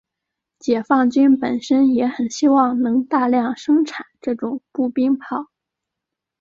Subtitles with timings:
[0.57, 5.51] 解放军本身也很希望能大量生产这种步兵炮。